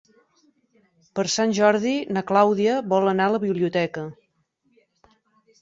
[1.19, 4.07] Per Sant Jordi na Clàudia vol anar a la biblioteca.